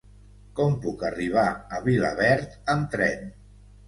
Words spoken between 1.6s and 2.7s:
a Vilaverd